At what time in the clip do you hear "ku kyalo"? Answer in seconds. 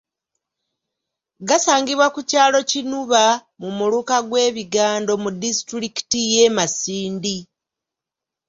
2.15-2.59